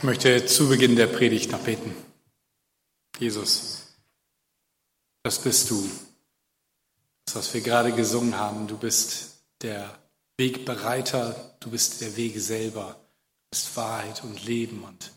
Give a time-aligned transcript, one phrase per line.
[0.00, 1.94] Ich möchte zu Beginn der Predigt noch beten.
[3.18, 3.82] Jesus,
[5.22, 5.90] das bist du.
[7.26, 9.98] Das, was wir gerade gesungen haben, du bist der
[10.38, 14.84] Wegbereiter, du bist der Weg selber, du bist Wahrheit und Leben.
[14.84, 15.12] Und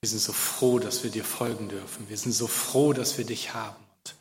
[0.00, 2.08] wir sind so froh, dass wir dir folgen dürfen.
[2.08, 3.84] Wir sind so froh, dass wir dich haben.
[4.04, 4.14] Und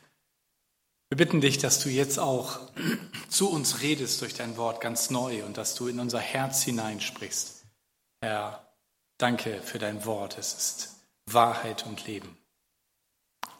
[1.11, 2.59] wir bitten dich, dass du jetzt auch
[3.29, 7.65] zu uns redest durch dein Wort ganz neu und dass du in unser Herz hineinsprichst.
[8.21, 8.65] Herr,
[9.19, 10.37] Danke für dein Wort.
[10.37, 12.37] Es ist Wahrheit und Leben.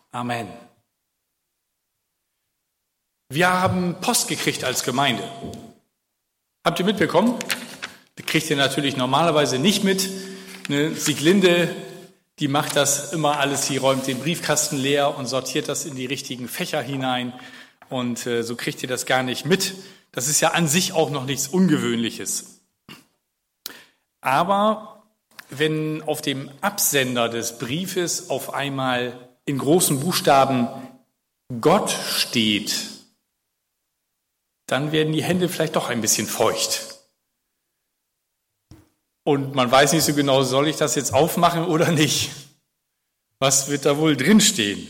[0.09, 0.48] Amen.
[3.27, 5.30] Wir haben Post gekriegt als Gemeinde.
[6.63, 7.38] Habt ihr mitbekommen?
[8.16, 10.09] Das kriegt ihr natürlich normalerweise nicht mit.
[10.70, 10.95] Ne?
[10.95, 11.76] Sieglinde,
[12.40, 13.68] die macht das immer alles.
[13.68, 17.34] Sie räumt den Briefkasten leer und sortiert das in die richtigen Fächer hinein.
[17.90, 19.73] Und äh, so kriegt ihr das gar nicht mit.
[20.13, 22.62] Das ist ja an sich auch noch nichts Ungewöhnliches.
[24.21, 24.98] Aber
[25.49, 30.67] wenn auf dem Absender des Briefes auf einmal in großen Buchstaben
[31.61, 32.75] Gott steht,
[34.67, 36.99] dann werden die Hände vielleicht doch ein bisschen feucht.
[39.23, 42.31] Und man weiß nicht so genau, soll ich das jetzt aufmachen oder nicht?
[43.39, 44.89] Was wird da wohl drinstehen?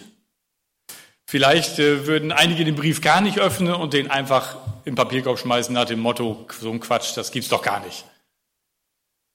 [1.29, 5.73] Vielleicht äh, würden einige den Brief gar nicht öffnen und den einfach im Papierkorb schmeißen
[5.73, 8.05] nach dem Motto, so ein Quatsch, das gibt's doch gar nicht.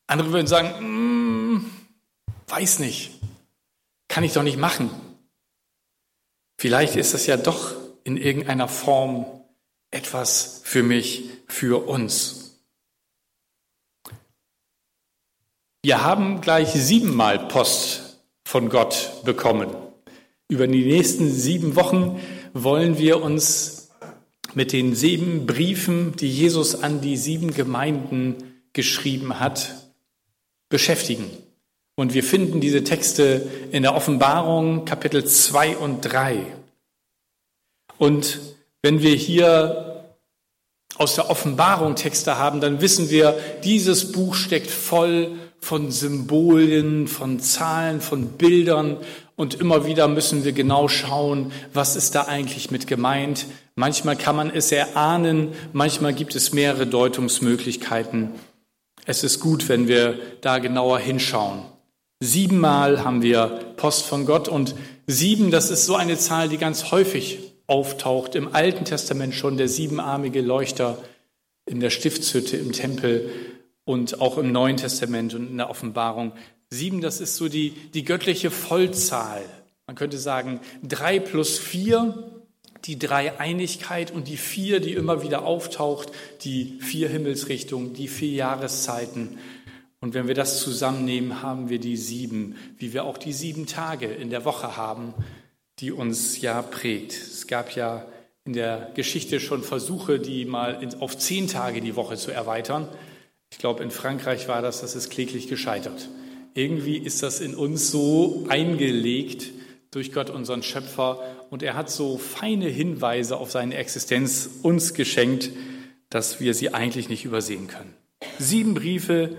[0.06, 0.75] Andere würden sagen,
[2.48, 3.11] weiß nicht,
[4.09, 4.91] kann ich doch nicht machen.
[6.59, 9.27] Vielleicht ist das ja doch in irgendeiner Form
[9.91, 12.61] etwas für mich, für uns.
[15.83, 19.69] Wir haben gleich siebenmal Post von Gott bekommen.
[20.48, 22.20] Über die nächsten sieben Wochen
[22.53, 23.91] wollen wir uns
[24.55, 29.91] mit den sieben Briefen, die Jesus an die sieben Gemeinden geschrieben hat,
[30.69, 31.31] beschäftigen.
[31.97, 36.39] Und wir finden diese Texte in der Offenbarung Kapitel 2 und 3.
[37.99, 38.41] Und
[38.83, 39.95] wenn wir hier
[40.97, 47.41] aus der Offenbarung Texte haben, dann wissen wir, dieses Buch steckt voll von Symbolen, von
[47.41, 48.99] Zahlen, von Bildern
[49.37, 53.47] und immer wieder müssen wir genau schauen, was ist da eigentlich mit gemeint.
[53.75, 58.31] Manchmal kann man es erahnen, manchmal gibt es mehrere Deutungsmöglichkeiten.
[59.07, 61.63] Es ist gut, wenn wir da genauer hinschauen.
[62.24, 64.74] Siebenmal haben wir Post von Gott und
[65.07, 68.35] sieben, das ist so eine Zahl, die ganz häufig auftaucht.
[68.35, 70.96] Im Alten Testament schon der siebenarmige Leuchter
[71.67, 73.30] in der Stiftshütte im Tempel
[73.84, 76.33] und auch im Neuen Testament und in der Offenbarung.
[76.70, 79.42] Sieben, das ist so die, die göttliche Vollzahl.
[79.86, 82.14] Man könnte sagen, drei plus vier
[82.84, 86.11] die Dreieinigkeit und die vier, die immer wieder auftaucht,
[86.42, 89.39] die vier Himmelsrichtungen, die vier Jahreszeiten.
[90.05, 94.05] Und wenn wir das zusammennehmen, haben wir die sieben, wie wir auch die sieben Tage
[94.05, 95.15] in der Woche haben,
[95.79, 97.15] die uns ja prägt.
[97.15, 98.05] Es gab ja
[98.45, 102.87] in der Geschichte schon Versuche, die mal auf zehn Tage die Woche zu erweitern.
[103.51, 106.11] Ich glaube, in Frankreich war das, das ist kläglich gescheitert.
[106.53, 109.53] Irgendwie ist das in uns so eingelegt
[109.91, 115.48] durch Gott, unseren Schöpfer, und er hat so feine Hinweise auf seine Existenz uns geschenkt,
[116.11, 117.95] dass wir sie eigentlich nicht übersehen können.
[118.39, 119.35] Sieben Briefe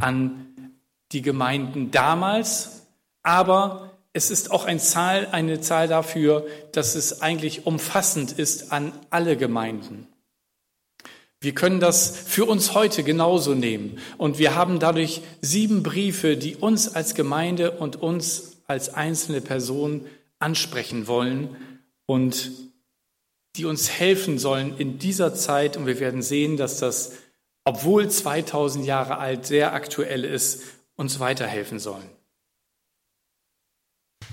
[0.00, 0.46] an
[1.12, 2.82] die Gemeinden damals,
[3.22, 8.92] aber es ist auch eine Zahl, eine Zahl dafür, dass es eigentlich umfassend ist an
[9.10, 10.08] alle Gemeinden.
[11.40, 13.98] Wir können das für uns heute genauso nehmen.
[14.16, 20.06] Und wir haben dadurch sieben Briefe, die uns als Gemeinde und uns als einzelne Person
[20.38, 21.54] ansprechen wollen
[22.06, 22.50] und
[23.56, 25.76] die uns helfen sollen in dieser Zeit.
[25.76, 27.12] Und wir werden sehen, dass das,
[27.66, 30.62] obwohl 2000 Jahre alt, sehr aktuell ist,
[30.94, 32.08] uns weiterhelfen sollen.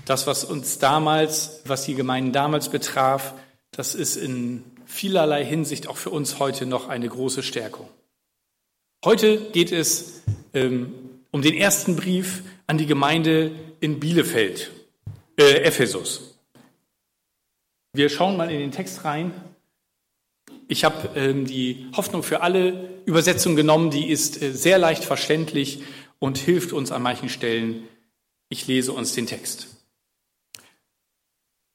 [0.06, 3.34] Das, was uns damals, was die Gemeinden damals betraf,
[3.72, 7.90] das ist in vielerlei Hinsicht auch für uns heute noch eine große Stärkung.
[9.04, 10.22] Heute geht es
[10.54, 10.94] ähm,
[11.32, 14.72] um den ersten Brief an die Gemeinde in Bielefeld
[15.40, 16.38] äh, Ephesus.
[17.94, 19.32] Wir schauen mal in den Text rein.
[20.74, 25.84] Ich habe ähm, die Hoffnung für alle Übersetzung genommen, die ist äh, sehr leicht verständlich
[26.18, 27.88] und hilft uns an manchen Stellen.
[28.50, 29.68] Ich lese uns den Text.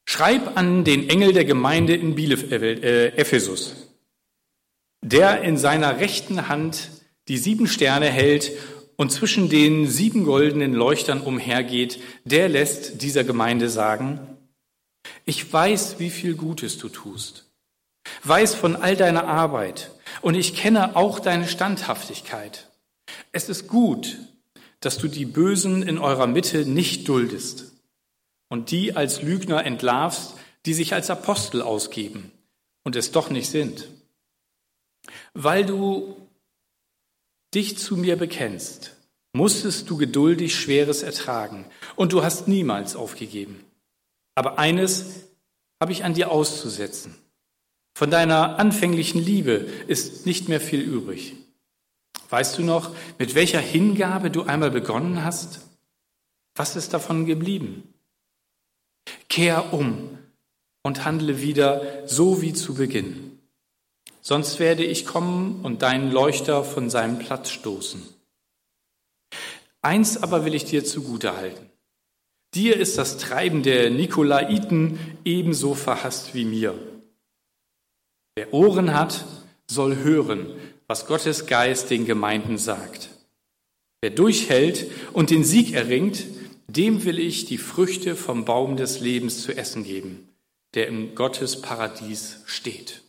[0.05, 3.89] Schreib an den Engel der Gemeinde in Bielef äh, Ephesus,
[5.01, 6.91] der in seiner rechten Hand
[7.29, 8.51] die sieben Sterne hält
[8.97, 14.19] und zwischen den sieben goldenen Leuchtern umhergeht, der lässt dieser Gemeinde sagen,
[15.25, 17.48] ich weiß, wie viel Gutes du tust,
[18.25, 19.91] weiß von all deiner Arbeit
[20.21, 22.69] und ich kenne auch deine Standhaftigkeit.
[23.33, 24.19] Es ist gut,
[24.81, 27.73] dass du die Bösen in eurer Mitte nicht duldest
[28.49, 30.35] und die als Lügner entlarvst,
[30.67, 32.33] die sich als Apostel ausgeben
[32.85, 33.89] und es doch nicht sind.
[35.35, 36.17] Weil du
[37.55, 38.95] dich zu mir bekennst,
[39.33, 41.65] musstest du geduldig Schweres ertragen
[41.97, 43.65] und du hast niemals aufgegeben.
[44.35, 45.29] Aber eines
[45.81, 47.15] habe ich an dir auszusetzen.
[47.99, 51.35] Von deiner anfänglichen Liebe ist nicht mehr viel übrig.
[52.31, 55.63] Weißt du noch, mit welcher Hingabe du einmal begonnen hast?
[56.55, 57.93] Was ist davon geblieben?
[59.29, 60.17] Kehr um
[60.85, 63.41] und handle wieder so wie zu Beginn.
[64.21, 68.01] Sonst werde ich kommen und deinen Leuchter von seinem Platz stoßen.
[69.83, 71.69] Eins aber will ich dir zugute halten.
[72.55, 76.79] Dir ist das Treiben der Nikolaiten ebenso verhasst wie mir.
[78.39, 79.25] Wer Ohren hat,
[79.67, 80.47] soll hören,
[80.87, 83.11] was Gottes Geist den Gemeinden sagt.
[84.01, 86.25] Wer durchhält und den Sieg erringt,
[86.69, 90.29] dem will ich die Früchte vom Baum des Lebens zu essen geben,
[90.75, 93.03] der im Gottes Paradies steht.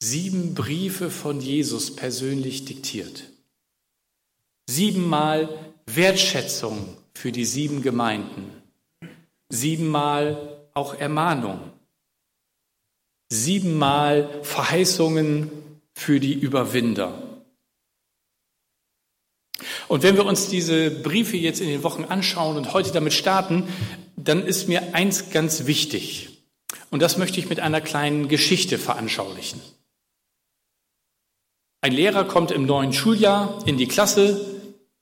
[0.00, 3.24] Sieben Briefe von Jesus persönlich diktiert.
[4.70, 5.48] Siebenmal
[5.86, 8.52] Wertschätzung für die sieben Gemeinden.
[9.48, 11.71] Siebenmal auch Ermahnung.
[13.32, 15.50] Siebenmal Verheißungen
[15.94, 17.14] für die Überwinder.
[19.88, 23.68] Und wenn wir uns diese Briefe jetzt in den Wochen anschauen und heute damit starten,
[24.16, 26.44] dann ist mir eins ganz wichtig.
[26.90, 29.62] Und das möchte ich mit einer kleinen Geschichte veranschaulichen.
[31.80, 34.44] Ein Lehrer kommt im neuen Schuljahr in die Klasse,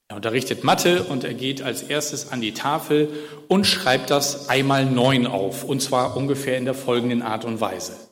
[0.07, 3.13] er unterrichtet Mathe und er geht als erstes an die Tafel
[3.49, 8.10] und schreibt das einmal neun auf, und zwar ungefähr in der folgenden Art und Weise.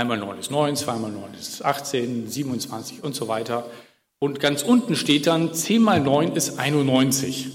[0.00, 3.70] Einmal 9 ist 9, zweimal 9 ist 18, 27 und so weiter.
[4.18, 7.48] Und ganz unten steht dann, 10 mal 9 ist 91.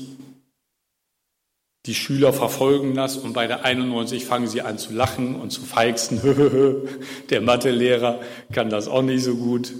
[1.87, 5.61] Die Schüler verfolgen das und bei der 91 fangen sie an zu lachen und zu
[5.61, 6.21] feixen.
[7.31, 8.21] der Mathelehrer
[8.51, 9.73] kann das auch nicht so gut.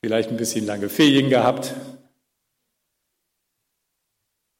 [0.00, 1.74] Vielleicht ein bisschen lange Ferien gehabt.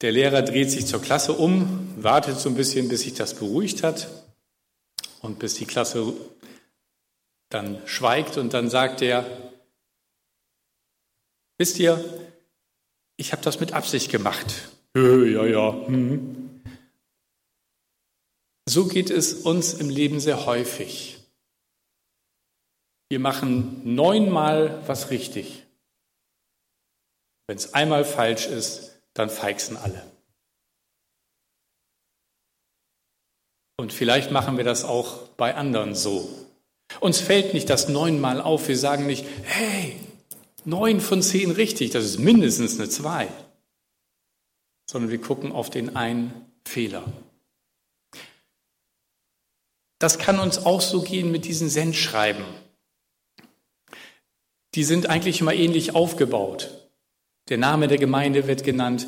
[0.01, 3.83] Der Lehrer dreht sich zur Klasse um, wartet so ein bisschen, bis sich das beruhigt
[3.83, 4.09] hat
[5.21, 6.13] und bis die Klasse
[7.49, 9.25] dann schweigt und dann sagt er,
[11.57, 12.03] wisst ihr,
[13.17, 14.69] ich habe das mit Absicht gemacht.
[14.95, 15.71] Ja, ja.
[15.87, 16.61] Hm.
[18.69, 21.19] So geht es uns im Leben sehr häufig.
[23.09, 25.63] Wir machen neunmal was richtig.
[27.47, 30.11] Wenn es einmal falsch ist, dann feixen alle.
[33.77, 36.46] Und vielleicht machen wir das auch bei anderen so.
[36.99, 38.67] Uns fällt nicht das neunmal auf.
[38.67, 39.95] Wir sagen nicht, hey,
[40.65, 43.27] neun von zehn richtig, das ist mindestens eine zwei.
[44.89, 46.33] Sondern wir gucken auf den einen
[46.65, 47.03] Fehler.
[49.99, 52.45] Das kann uns auch so gehen mit diesen Sendschreiben.
[54.75, 56.89] Die sind eigentlich immer ähnlich aufgebaut.
[57.49, 59.07] Der Name der Gemeinde wird genannt.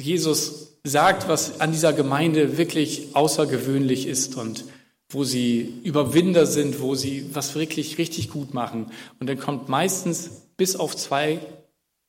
[0.00, 4.64] Jesus sagt, was an dieser Gemeinde wirklich außergewöhnlich ist und
[5.10, 8.92] wo sie Überwinder sind, wo sie was wirklich richtig gut machen.
[9.20, 11.40] Und dann kommt meistens bis auf zwei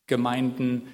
[0.07, 0.87] Gemeinden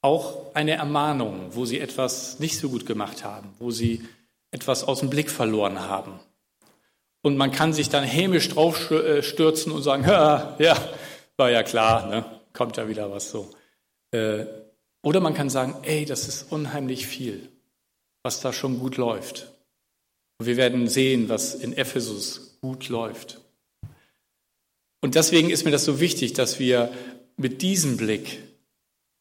[0.00, 4.04] auch eine Ermahnung, wo sie etwas nicht so gut gemacht haben, wo sie
[4.50, 6.20] etwas aus dem Blick verloren haben.
[7.22, 10.04] Und man kann sich dann hämisch draufstürzen und sagen,
[10.58, 10.76] ja,
[11.36, 12.24] war ja klar, ne?
[12.52, 13.50] kommt ja wieder was so.
[14.12, 14.46] Äh,
[15.02, 17.48] oder man kann sagen, ey, das ist unheimlich viel,
[18.22, 19.52] was da schon gut läuft.
[20.38, 23.40] Und wir werden sehen, was in Ephesus gut läuft.
[25.00, 26.90] Und deswegen ist mir das so wichtig, dass wir
[27.36, 28.42] mit diesem Blick,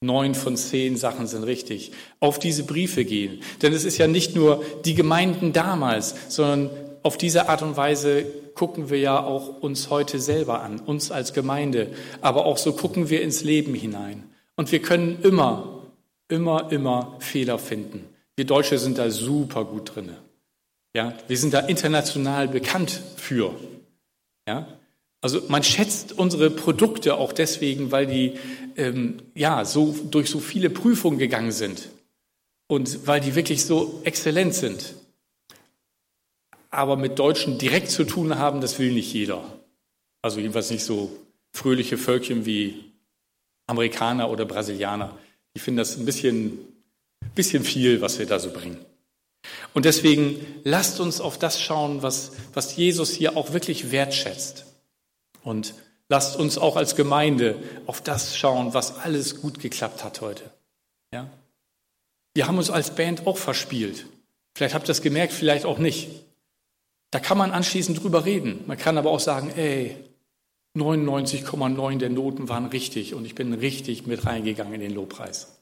[0.02, 3.42] neun von zehn Sachen sind richtig, auf diese Briefe gehen.
[3.62, 6.70] Denn es ist ja nicht nur die Gemeinden damals, sondern
[7.04, 11.34] auf diese Art und Weise gucken wir ja auch uns heute selber an, uns als
[11.34, 11.92] Gemeinde.
[12.22, 14.24] Aber auch so gucken wir ins Leben hinein.
[14.56, 15.84] Und wir können immer,
[16.30, 18.08] immer, immer Fehler finden.
[18.36, 20.18] Wir Deutsche sind da super gut drinne.
[20.96, 23.54] Ja, wir sind da international bekannt für.
[24.48, 24.66] Ja,
[25.20, 28.40] also man schätzt unsere Produkte auch deswegen, weil die
[28.78, 31.90] ähm, ja so durch so viele Prüfungen gegangen sind
[32.68, 34.94] und weil die wirklich so exzellent sind.
[36.70, 39.44] Aber mit Deutschen direkt zu tun haben, das will nicht jeder.
[40.22, 41.12] Also jedenfalls nicht so
[41.52, 42.86] fröhliche Völkchen wie
[43.68, 45.18] Amerikaner oder Brasilianer.
[45.56, 46.58] Die finden das ein bisschen,
[47.34, 48.78] bisschen viel, was wir da so bringen.
[49.74, 54.66] Und deswegen lasst uns auf das schauen, was, was Jesus hier auch wirklich wertschätzt.
[55.44, 55.74] Und
[56.08, 60.52] Lasst uns auch als Gemeinde auf das schauen, was alles gut geklappt hat heute.
[61.12, 61.30] Ja?
[62.36, 64.06] Wir haben uns als Band auch verspielt.
[64.56, 66.10] Vielleicht habt ihr das gemerkt, vielleicht auch nicht.
[67.12, 68.64] Da kann man anschließend drüber reden.
[68.68, 69.96] Man kann aber auch sagen, ey,
[70.78, 75.60] 99,9 der Noten waren richtig und ich bin richtig mit reingegangen in den Lobpreis.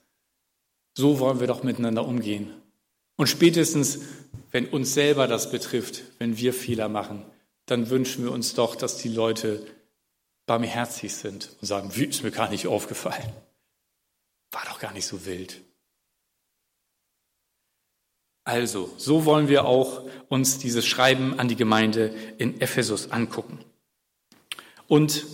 [0.97, 2.53] So wollen wir doch miteinander umgehen.
[3.15, 3.99] Und spätestens,
[4.51, 7.25] wenn uns selber das betrifft, wenn wir Fehler machen,
[7.65, 9.65] dann wünschen wir uns doch, dass die Leute
[10.45, 13.31] barmherzig sind und sagen, wie ist mir gar nicht aufgefallen.
[14.51, 15.61] War doch gar nicht so wild.
[18.45, 23.63] Also, so wollen wir auch uns dieses Schreiben an die Gemeinde in Ephesus angucken.
[24.87, 25.25] Und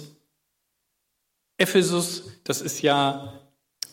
[1.57, 3.41] Ephesus, das ist ja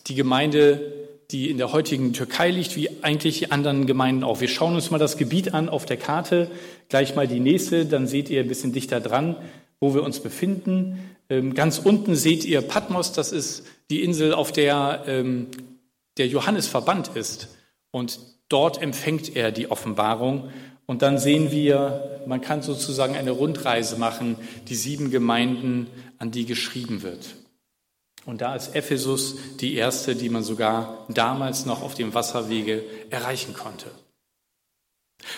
[0.05, 0.96] die Gemeinde,
[1.31, 4.39] die in der heutigen Türkei liegt, wie eigentlich die anderen Gemeinden auch.
[4.39, 6.49] Wir schauen uns mal das Gebiet an auf der Karte,
[6.89, 9.35] gleich mal die nächste, dann seht ihr ein bisschen dichter dran,
[9.79, 10.99] wo wir uns befinden.
[11.29, 15.47] Ähm, ganz unten seht ihr Patmos, das ist die Insel, auf der ähm,
[16.17, 17.49] der Johannes verbannt ist.
[17.91, 18.19] Und
[18.49, 20.49] dort empfängt er die Offenbarung.
[20.85, 26.45] Und dann sehen wir, man kann sozusagen eine Rundreise machen, die sieben Gemeinden, an die
[26.45, 27.35] geschrieben wird.
[28.27, 33.53] Und da ist Ephesus die erste, die man sogar damals noch auf dem Wasserwege erreichen
[33.53, 33.89] konnte.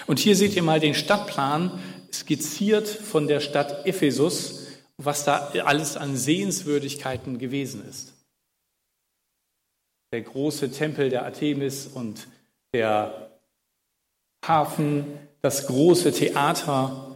[0.08, 1.79] Und hier seht ihr mal den Stadtplan
[2.12, 4.65] skizziert von der Stadt Ephesus,
[4.98, 8.13] was da alles an Sehenswürdigkeiten gewesen ist.
[10.12, 12.27] Der große Tempel der Artemis und
[12.74, 13.29] der
[14.43, 15.05] Hafen,
[15.43, 17.15] das große Theater.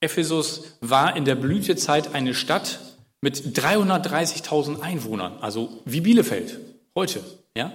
[0.00, 2.85] Ephesus war in der Blütezeit eine Stadt
[3.20, 6.60] mit 330.000 Einwohnern, also wie Bielefeld
[6.94, 7.22] heute.
[7.56, 7.72] Ja?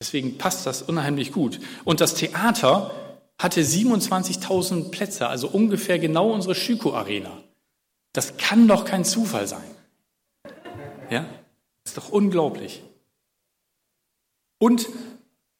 [0.00, 1.60] Deswegen passt das unheimlich gut.
[1.84, 2.94] Und das Theater
[3.38, 7.42] hatte 27.000 Plätze, also ungefähr genau unsere Schüko-Arena.
[8.12, 9.64] Das kann doch kein Zufall sein.
[11.10, 11.26] Ja?
[11.84, 12.82] Ist doch unglaublich.
[14.58, 14.88] Und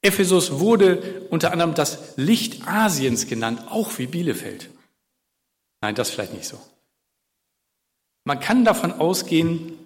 [0.03, 4.71] Ephesus wurde unter anderem das Licht Asiens genannt, auch wie Bielefeld.
[5.81, 6.59] Nein, das vielleicht nicht so.
[8.25, 9.79] Man kann davon ausgehen,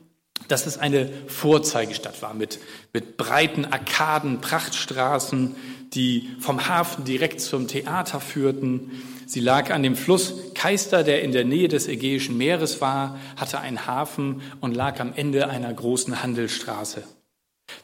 [0.46, 2.60] dass es eine Vorzeigestadt war mit,
[2.92, 5.56] mit breiten Arkaden, Prachtstraßen,
[5.92, 9.02] die vom Hafen direkt zum Theater führten.
[9.26, 13.58] Sie lag an dem Fluss Keister, der in der Nähe des Ägäischen Meeres war, hatte
[13.58, 17.02] einen Hafen und lag am Ende einer großen Handelsstraße.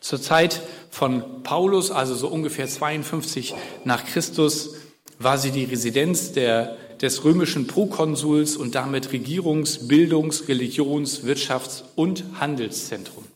[0.00, 4.76] Zur Zeit von Paulus, also so ungefähr 52 nach Christus,
[5.18, 12.24] war sie die Residenz der, des römischen Prokonsuls und damit Regierungs-, Bildungs-, Religions-, Wirtschafts- und
[12.40, 13.26] Handelszentrum.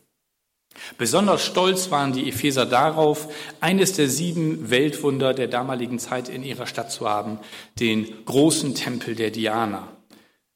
[0.97, 6.65] Besonders stolz waren die Epheser darauf, eines der sieben Weltwunder der damaligen Zeit in ihrer
[6.65, 7.37] Stadt zu haben,
[7.79, 9.87] den großen Tempel der Diana,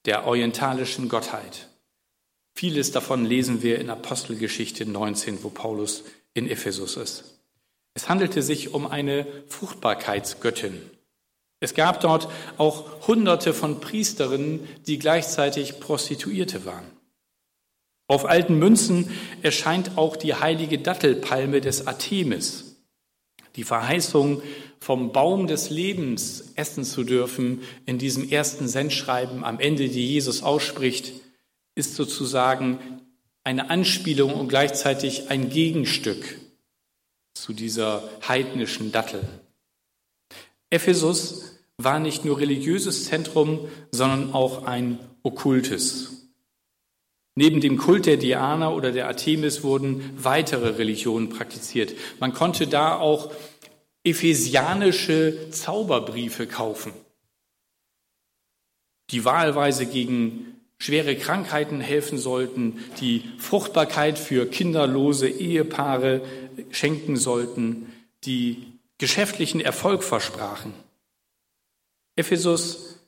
[0.06, 1.70] der orientalischen Gottheit.
[2.56, 6.04] Vieles davon lesen wir in Apostelgeschichte 19, wo Paulus
[6.34, 7.42] in Ephesus ist.
[7.94, 10.82] Es handelte sich um eine Fruchtbarkeitsgöttin.
[11.64, 12.28] Es gab dort
[12.58, 16.84] auch Hunderte von Priesterinnen, die gleichzeitig Prostituierte waren.
[18.08, 19.10] Auf alten Münzen
[19.44, 22.84] erscheint auch die heilige Dattelpalme des Artemis.
[23.56, 24.42] Die Verheißung,
[24.82, 30.44] vom Baum des Lebens essen zu dürfen, in diesem ersten Sendschreiben am Ende, die Jesus
[30.44, 31.14] ausspricht,
[31.76, 32.78] ist sozusagen
[33.46, 36.42] eine Anspielung und gleichzeitig ein Gegenstück
[37.34, 39.22] zu dieser heidnischen Dattel.
[40.70, 41.53] Ephesus
[41.84, 46.30] war nicht nur religiöses Zentrum, sondern auch ein okkultes.
[47.36, 51.96] Neben dem Kult der Diana oder der Artemis wurden weitere Religionen praktiziert.
[52.20, 53.32] Man konnte da auch
[54.04, 56.94] ephesianische Zauberbriefe kaufen,
[59.10, 66.22] die wahlweise gegen schwere Krankheiten helfen sollten, die Fruchtbarkeit für kinderlose Ehepaare
[66.72, 67.92] schenken sollten,
[68.26, 70.74] die geschäftlichen Erfolg versprachen.
[72.16, 73.00] Ephesus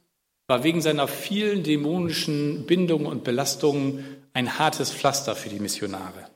[0.47, 6.29] war wegen seiner vielen dämonischen Bindungen und Belastungen ein hartes Pflaster für die Missionare.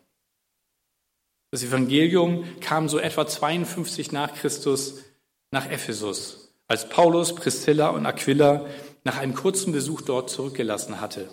[1.52, 5.04] Das Evangelium kam so etwa 52 nach Christus
[5.52, 8.68] nach Ephesus, als Paulus, Priscilla und Aquila
[9.04, 11.30] nach einem kurzen Besuch dort zurückgelassen hatte.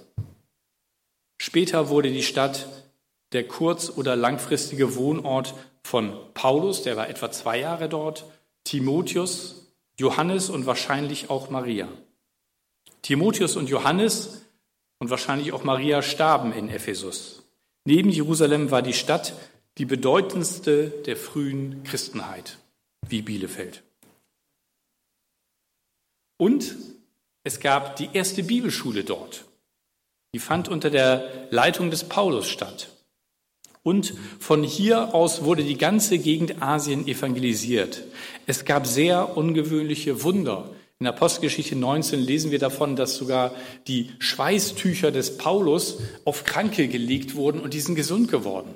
[1.39, 2.67] Später wurde die Stadt
[3.33, 8.25] der kurz- oder langfristige Wohnort von Paulus, der war etwa zwei Jahre dort,
[8.65, 9.66] Timotheus,
[9.99, 11.89] Johannes und wahrscheinlich auch Maria.
[13.03, 14.43] Timotheus und Johannes
[14.99, 17.43] und wahrscheinlich auch Maria starben in Ephesus.
[17.85, 19.35] Neben Jerusalem war die Stadt
[19.79, 22.59] die bedeutendste der frühen Christenheit,
[23.09, 23.83] wie Bielefeld.
[26.39, 26.75] Und
[27.45, 29.45] es gab die erste Bibelschule dort.
[30.35, 32.89] Die fand unter der Leitung des Paulus statt.
[33.87, 38.03] Und von hier aus wurde die ganze Gegend Asien evangelisiert.
[38.45, 40.69] Es gab sehr ungewöhnliche Wunder.
[40.99, 43.55] In Apostelgeschichte 19 lesen wir davon, dass sogar
[43.87, 48.75] die Schweißtücher des Paulus auf Kranke gelegt wurden und die sind gesund geworden.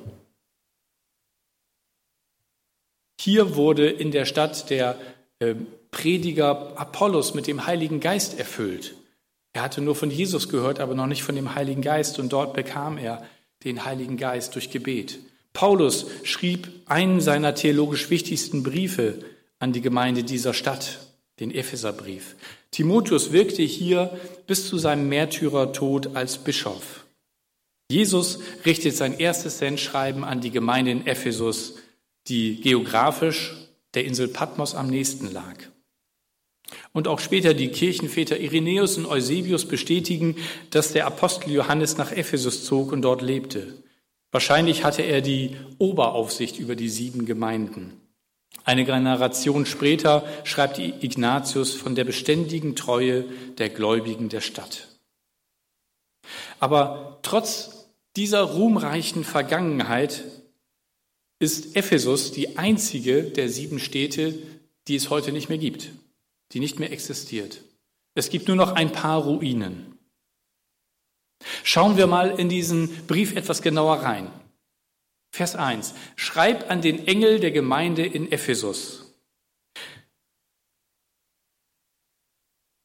[3.20, 4.96] Hier wurde in der Stadt der
[5.40, 5.56] äh,
[5.90, 8.94] Prediger Apollos mit dem Heiligen Geist erfüllt.
[9.54, 12.54] Er hatte nur von Jesus gehört, aber noch nicht von dem Heiligen Geist und dort
[12.54, 13.24] bekam er
[13.64, 15.18] den Heiligen Geist durch Gebet.
[15.52, 19.20] Paulus schrieb einen seiner theologisch wichtigsten Briefe
[19.58, 20.98] an die Gemeinde dieser Stadt,
[21.40, 22.36] den Epheserbrief.
[22.70, 27.04] Timotheus wirkte hier bis zu seinem Märtyrertod als Bischof.
[27.90, 31.74] Jesus richtet sein erstes Sendschreiben an die Gemeinde in Ephesus
[32.28, 33.54] die geografisch
[33.94, 35.56] der Insel Patmos am nächsten lag.
[36.92, 40.36] Und auch später die Kirchenväter Irenäus und Eusebius bestätigen,
[40.70, 43.74] dass der Apostel Johannes nach Ephesus zog und dort lebte.
[44.32, 48.00] Wahrscheinlich hatte er die Oberaufsicht über die sieben Gemeinden.
[48.64, 53.24] Eine Generation später schreibt Ignatius von der beständigen Treue
[53.58, 54.88] der Gläubigen der Stadt.
[56.58, 60.24] Aber trotz dieser ruhmreichen Vergangenheit
[61.38, 64.34] ist Ephesus die einzige der sieben Städte,
[64.88, 65.90] die es heute nicht mehr gibt,
[66.52, 67.62] die nicht mehr existiert.
[68.14, 69.98] Es gibt nur noch ein paar Ruinen.
[71.62, 74.30] Schauen wir mal in diesen Brief etwas genauer rein.
[75.32, 75.94] Vers 1.
[76.16, 79.14] Schreib an den Engel der Gemeinde in Ephesus.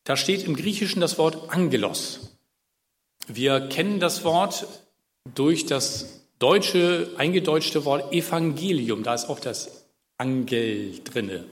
[0.03, 2.37] Da steht im Griechischen das Wort Angelos.
[3.27, 4.67] Wir kennen das Wort
[5.33, 11.45] durch das deutsche, eingedeutschte Wort Evangelium, da ist auch das Angel drinne.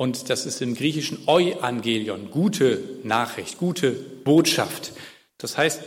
[0.00, 4.94] Und das ist im Griechischen Euangelion, gute Nachricht, gute Botschaft.
[5.36, 5.82] Das heißt,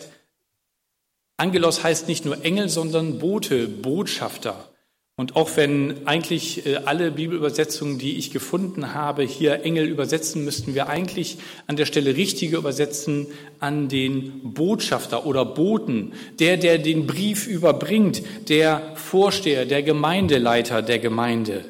[1.38, 4.70] Angelos heißt nicht nur Engel, sondern Bote, Botschafter.
[5.16, 10.76] Und auch wenn eigentlich äh, alle Bibelübersetzungen, die ich gefunden habe, hier Engel übersetzen, müssten
[10.76, 13.26] wir eigentlich an der Stelle richtige übersetzen
[13.60, 21.00] an den Botschafter oder Boten, der, der den Brief überbringt, der Vorsteher, der Gemeindeleiter der
[21.00, 21.66] Gemeinde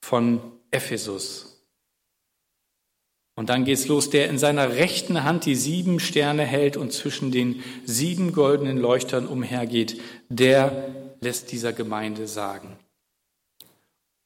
[0.00, 1.56] von Ephesus.
[3.36, 7.30] Und dann geht's los, der in seiner rechten Hand die sieben Sterne hält und zwischen
[7.30, 10.00] den sieben goldenen Leuchtern umhergeht,
[10.30, 12.78] der lässt dieser Gemeinde sagen.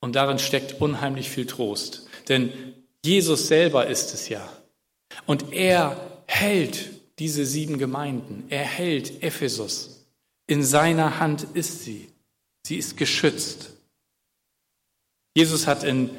[0.01, 2.53] Und darin steckt unheimlich viel Trost, denn
[3.05, 4.49] Jesus selber ist es ja.
[5.27, 10.07] Und er hält diese sieben Gemeinden, er hält Ephesus.
[10.47, 12.09] In seiner Hand ist sie.
[12.65, 13.73] Sie ist geschützt.
[15.35, 16.11] Jesus hat in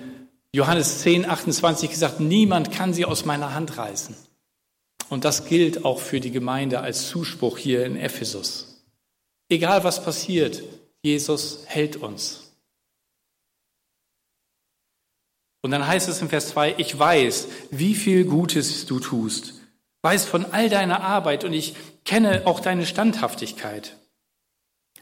[0.54, 4.16] Johannes 10, 28 gesagt, niemand kann sie aus meiner Hand reißen.
[5.10, 8.84] Und das gilt auch für die Gemeinde als Zuspruch hier in Ephesus.
[9.50, 10.64] Egal was passiert,
[11.04, 12.52] Jesus hält uns.
[15.62, 19.54] Und dann heißt es im Vers 2, ich weiß, wie viel Gutes du tust,
[20.02, 23.96] weiß von all deiner Arbeit und ich kenne auch deine Standhaftigkeit.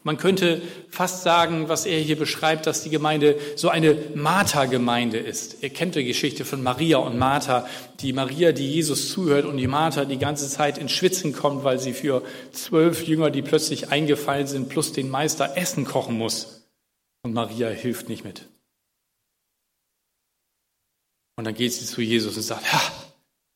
[0.04, 5.62] Man könnte fast sagen, was er hier beschreibt, dass die Gemeinde so eine Martha-Gemeinde ist.
[5.62, 7.68] Ihr kennt die Geschichte von Maria und Martha.
[8.00, 11.80] Die Maria, die Jesus zuhört und die Martha die ganze Zeit ins Schwitzen kommt, weil
[11.80, 16.70] sie für zwölf Jünger, die plötzlich eingefallen sind, plus den Meister Essen kochen muss.
[17.22, 18.46] Und Maria hilft nicht mit.
[21.36, 22.82] Und dann geht sie zu Jesus und sagt, ha,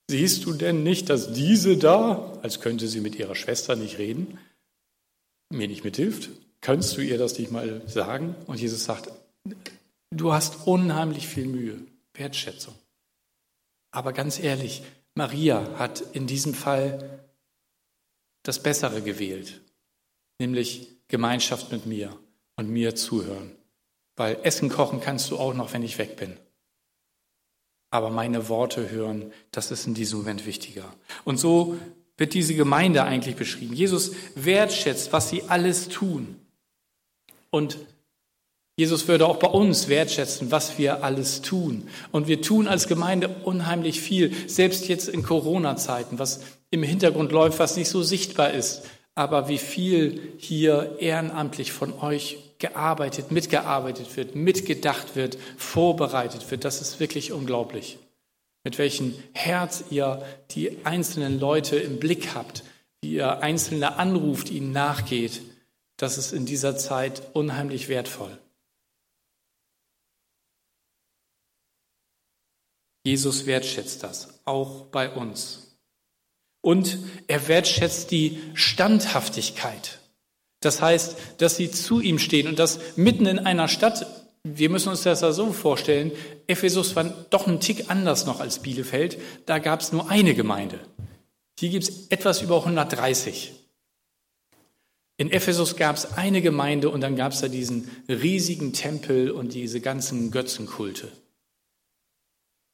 [0.09, 4.37] siehst du denn nicht, dass diese da, als könnte sie mit ihrer Schwester nicht reden,
[5.53, 6.29] mir nicht mithilft?
[6.61, 8.35] Könntest du ihr das nicht mal sagen?
[8.47, 9.11] Und Jesus sagt,
[10.11, 11.79] du hast unheimlich viel Mühe,
[12.13, 12.75] Wertschätzung.
[13.91, 14.83] Aber ganz ehrlich,
[15.15, 17.23] Maria hat in diesem Fall
[18.43, 19.61] das Bessere gewählt,
[20.39, 22.17] nämlich Gemeinschaft mit mir
[22.55, 23.51] und mir zuhören.
[24.15, 26.37] Weil Essen kochen kannst du auch noch, wenn ich weg bin.
[27.91, 30.91] Aber meine Worte hören, das ist in diesem Moment wichtiger.
[31.23, 31.77] Und so
[32.17, 33.73] wird diese Gemeinde eigentlich beschrieben.
[33.73, 36.35] Jesus wertschätzt, was sie alles tun.
[37.49, 37.77] Und
[38.75, 41.87] Jesus würde auch bei uns wertschätzen, was wir alles tun.
[42.11, 47.59] Und wir tun als Gemeinde unheimlich viel, selbst jetzt in Corona-Zeiten, was im Hintergrund läuft,
[47.59, 48.83] was nicht so sichtbar ist.
[49.13, 56.81] Aber wie viel hier ehrenamtlich von euch gearbeitet, mitgearbeitet wird, mitgedacht wird, vorbereitet wird, das
[56.81, 57.99] ist wirklich unglaublich
[58.63, 62.63] mit welchem Herz ihr die einzelnen Leute im Blick habt,
[63.01, 65.41] wie ihr Einzelne anruft, ihnen nachgeht,
[65.97, 68.37] das ist in dieser Zeit unheimlich wertvoll.
[73.05, 75.77] Jesus wertschätzt das, auch bei uns.
[76.61, 76.97] Und
[77.27, 79.99] er wertschätzt die Standhaftigkeit.
[80.61, 84.22] Das heißt, dass sie zu ihm stehen und das mitten in einer Stadt.
[84.43, 86.11] Wir müssen uns das ja so vorstellen.
[86.47, 89.17] Ephesus war doch ein Tick anders noch als Bielefeld.
[89.45, 90.79] Da gab es nur eine Gemeinde.
[91.57, 93.53] Hier gibt es etwas über 130.
[95.17, 99.53] In Ephesus gab es eine Gemeinde und dann gab es da diesen riesigen Tempel und
[99.53, 101.11] diese ganzen Götzenkulte.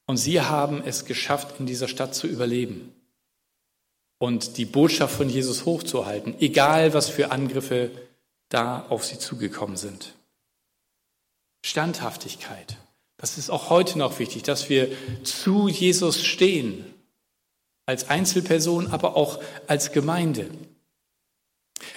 [0.08, 2.94] Und sie haben es geschafft, in dieser Stadt zu überleben
[4.18, 7.92] und die Botschaft von Jesus hochzuhalten, egal was für Angriffe
[8.50, 10.16] da auf sie zugekommen sind.
[11.64, 12.78] Standhaftigkeit.
[13.18, 14.90] Das ist auch heute noch wichtig, dass wir
[15.24, 16.86] zu Jesus stehen,
[17.86, 20.50] als Einzelperson, aber auch als Gemeinde.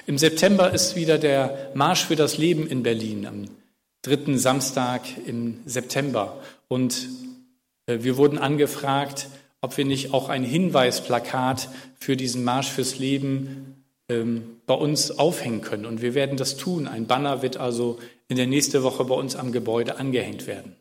[0.07, 3.45] Im September ist wieder der Marsch für das Leben in Berlin, am
[4.03, 6.41] dritten Samstag im September.
[6.69, 7.09] Und
[7.87, 9.29] äh, wir wurden angefragt,
[9.61, 15.61] ob wir nicht auch ein Hinweisplakat für diesen Marsch fürs Leben ähm, bei uns aufhängen
[15.61, 15.87] können.
[15.87, 16.89] Und wir werden das tun.
[16.89, 18.01] Ein Banner wird also
[18.33, 20.75] in der nächsten Woche bei uns am Gebäude angehängt werden.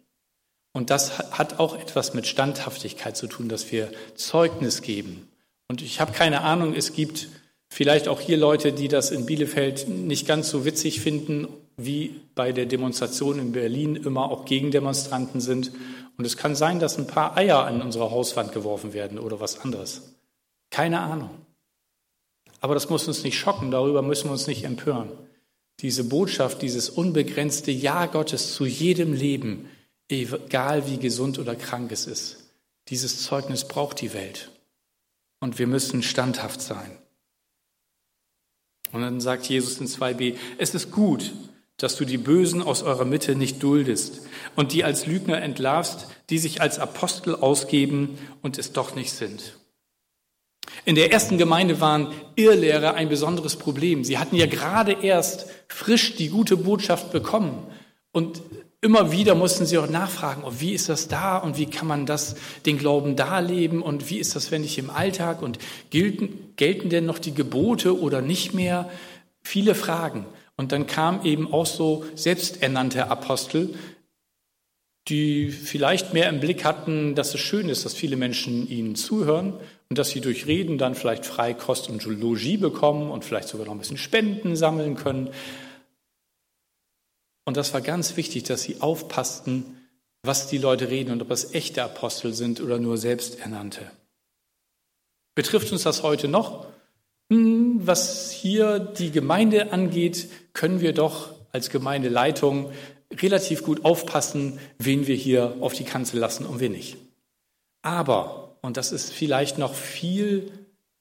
[0.72, 5.28] Und das hat auch etwas mit Standhaftigkeit zu tun, dass wir Zeugnis geben.
[5.68, 7.28] Und ich habe keine Ahnung, es gibt
[7.70, 12.54] vielleicht auch hier Leute, die das in Bielefeld nicht ganz so witzig finden, wie bei
[12.54, 15.74] der Demonstration in Berlin immer auch Gegendemonstranten sind.
[16.18, 19.60] Und es kann sein, dass ein paar Eier an unsere Hauswand geworfen werden oder was
[19.60, 20.16] anderes.
[20.70, 21.32] Keine Ahnung.
[22.62, 25.10] Aber das muss uns nicht schocken, darüber müssen wir uns nicht empören.
[25.82, 29.70] Diese Botschaft, dieses unbegrenzte Ja Gottes zu jedem Leben,
[30.10, 32.38] egal wie gesund oder krank es ist.
[32.90, 34.52] Dieses Zeugnis braucht die Welt.
[35.40, 36.98] Und wir müssen standhaft sein.
[38.92, 41.34] Und dann sagt Jesus in 2b, es ist gut,
[41.78, 44.22] dass du die Bösen aus eurer Mitte nicht duldest
[44.56, 49.58] und die als Lügner entlarvst, die sich als Apostel ausgeben und es doch nicht sind.
[50.86, 54.04] In der ersten Gemeinde waren Irrlehrer ein besonderes Problem.
[54.04, 57.66] Sie hatten ja gerade erst frisch die gute Botschaft bekommen
[58.12, 58.42] und
[58.82, 62.06] immer wieder mussten sie auch nachfragen, oh, wie ist das da und wie kann man
[62.06, 65.60] das, den Glauben da leben und wie ist das, wenn ich im Alltag und
[65.92, 68.90] gelten, gelten denn noch die Gebote oder nicht mehr?
[69.44, 70.26] Viele Fragen.
[70.58, 73.74] Und dann kam eben auch so selbsternannte Apostel,
[75.08, 79.54] die vielleicht mehr im Blick hatten, dass es schön ist, dass viele Menschen ihnen zuhören
[79.92, 83.66] und dass sie durch Reden dann vielleicht frei Kost und Logis bekommen und vielleicht sogar
[83.66, 85.32] noch ein bisschen Spenden sammeln können.
[87.44, 89.82] Und das war ganz wichtig, dass sie aufpassten,
[90.24, 93.92] was die Leute reden und ob es echte Apostel sind oder nur selbsternannte.
[95.36, 96.68] Betrifft uns das heute noch?
[97.30, 102.72] Hm, was hier die Gemeinde angeht, können wir doch als Gemeindeleitung
[103.12, 106.96] relativ gut aufpassen, wen wir hier auf die Kanzel lassen und wen nicht.
[107.82, 110.52] Aber, und das ist vielleicht noch viel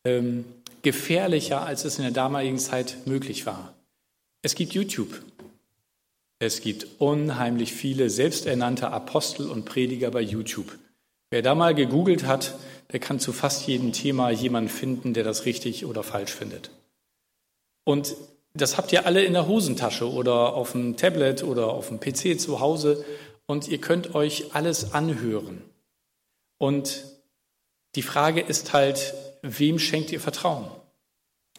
[0.04, 0.44] ähm,
[0.82, 3.74] gefährlicher, als es in der damaligen Zeit möglich war.
[4.42, 5.22] Es gibt YouTube.
[6.38, 10.78] Es gibt unheimlich viele selbsternannte Apostel und Prediger bei YouTube.
[11.30, 12.58] Wer da mal gegoogelt hat,
[12.92, 16.70] der kann zu fast jedem Thema jemanden finden, der das richtig oder falsch findet.
[17.84, 18.16] Und
[18.54, 22.40] das habt ihr alle in der Hosentasche oder auf dem Tablet oder auf dem PC
[22.40, 23.04] zu Hause
[23.46, 25.62] und ihr könnt euch alles anhören.
[26.58, 27.04] Und
[27.94, 30.70] die Frage ist halt, wem schenkt ihr Vertrauen?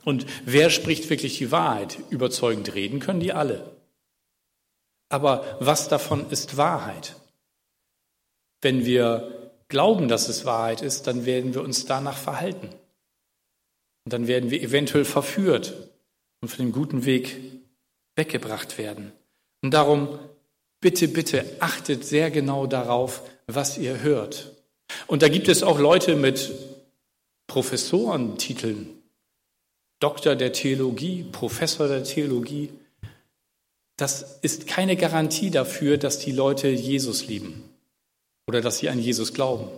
[0.04, 1.98] Und wer spricht wirklich die Wahrheit?
[2.10, 3.76] Überzeugend reden können die alle.
[5.10, 7.16] Aber was davon ist Wahrheit?
[8.62, 12.70] Wenn wir glauben, dass es Wahrheit ist, dann werden wir uns danach verhalten.
[14.06, 15.90] Und dann werden wir eventuell verführt
[16.42, 17.38] und von dem guten Weg
[18.16, 19.12] weggebracht werden.
[19.62, 20.18] Und darum
[20.80, 24.61] bitte, bitte achtet sehr genau darauf, was ihr hört.
[25.08, 26.52] Und da gibt es auch Leute mit
[27.48, 28.90] Professorentiteln,
[30.00, 32.70] Doktor der Theologie, Professor der Theologie,
[33.98, 37.64] das ist keine Garantie dafür, dass die Leute Jesus lieben
[38.48, 39.70] oder dass sie an Jesus glauben.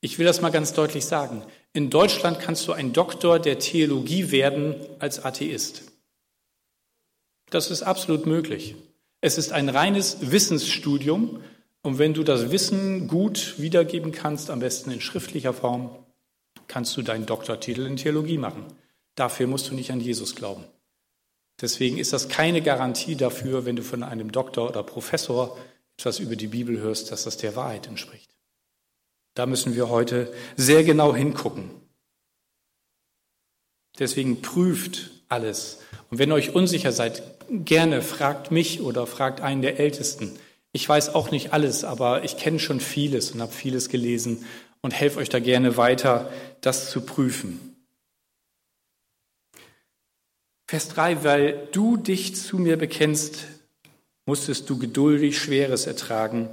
[0.00, 1.42] Ich will das mal ganz deutlich sagen.
[1.72, 5.82] In Deutschland kannst du ein Doktor der Theologie werden als Atheist.
[7.50, 8.76] Das ist absolut möglich.
[9.20, 11.42] Es ist ein reines Wissensstudium
[11.84, 15.94] und wenn du das Wissen gut wiedergeben kannst, am besten in schriftlicher Form,
[16.66, 18.64] kannst du deinen Doktortitel in Theologie machen.
[19.16, 20.64] Dafür musst du nicht an Jesus glauben.
[21.60, 25.58] Deswegen ist das keine Garantie dafür, wenn du von einem Doktor oder Professor
[25.98, 28.34] etwas über die Bibel hörst, dass das der Wahrheit entspricht.
[29.34, 31.70] Da müssen wir heute sehr genau hingucken.
[33.98, 35.80] Deswegen prüft alles.
[36.10, 40.38] Und wenn ihr euch unsicher seid, gerne fragt mich oder fragt einen der Ältesten.
[40.76, 44.44] Ich weiß auch nicht alles, aber ich kenne schon vieles und habe vieles gelesen
[44.82, 46.32] und helfe euch da gerne weiter,
[46.62, 47.76] das zu prüfen.
[50.66, 53.44] Vers 3, weil du dich zu mir bekennst,
[54.26, 56.48] musstest du geduldig Schweres ertragen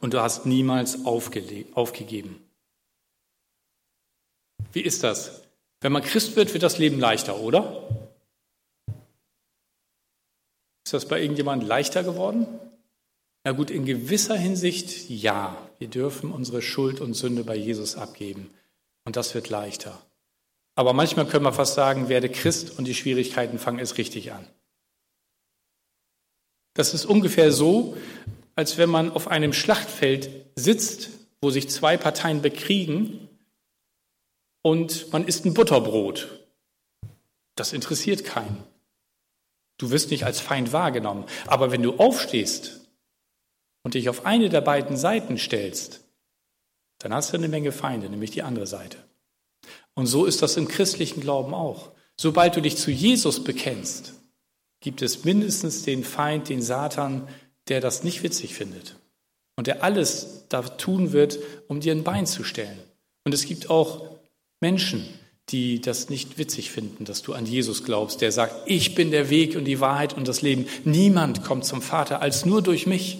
[0.00, 2.44] und du hast niemals aufgegeben.
[4.72, 5.42] Wie ist das?
[5.80, 7.88] Wenn man Christ wird, wird das Leben leichter, oder?
[10.84, 12.48] Ist das bei irgendjemandem leichter geworden?
[13.46, 15.56] Na gut, in gewisser Hinsicht ja.
[15.78, 18.50] Wir dürfen unsere Schuld und Sünde bei Jesus abgeben.
[19.04, 20.04] Und das wird leichter.
[20.74, 24.44] Aber manchmal können wir fast sagen, werde Christ und die Schwierigkeiten fangen es richtig an.
[26.74, 27.96] Das ist ungefähr so,
[28.56, 33.28] als wenn man auf einem Schlachtfeld sitzt, wo sich zwei Parteien bekriegen
[34.62, 36.48] und man isst ein Butterbrot.
[37.54, 38.64] Das interessiert keinen.
[39.78, 41.26] Du wirst nicht als Feind wahrgenommen.
[41.46, 42.80] Aber wenn du aufstehst
[43.86, 46.00] und dich auf eine der beiden Seiten stellst,
[46.98, 48.98] dann hast du eine Menge Feinde, nämlich die andere Seite.
[49.94, 51.92] Und so ist das im christlichen Glauben auch.
[52.16, 54.14] Sobald du dich zu Jesus bekennst,
[54.80, 57.28] gibt es mindestens den Feind, den Satan,
[57.68, 58.96] der das nicht witzig findet
[59.54, 62.80] und der alles da tun wird, um dir ein Bein zu stellen.
[63.24, 64.04] Und es gibt auch
[64.60, 65.06] Menschen,
[65.50, 69.30] die das nicht witzig finden, dass du an Jesus glaubst, der sagt, ich bin der
[69.30, 70.66] Weg und die Wahrheit und das Leben.
[70.84, 73.18] Niemand kommt zum Vater als nur durch mich.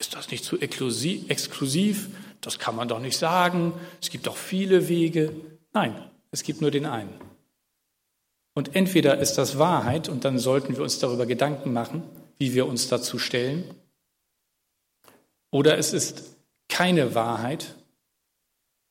[0.00, 2.08] Ist das nicht zu exklusiv?
[2.40, 3.74] Das kann man doch nicht sagen.
[4.00, 5.32] Es gibt doch viele Wege.
[5.72, 5.94] Nein,
[6.32, 7.12] es gibt nur den einen.
[8.54, 12.02] Und entweder ist das Wahrheit und dann sollten wir uns darüber Gedanken machen,
[12.38, 13.64] wie wir uns dazu stellen,
[15.52, 16.36] oder es ist
[16.68, 17.74] keine Wahrheit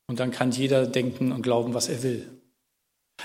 [0.07, 2.29] und dann kann jeder denken und glauben, was er will.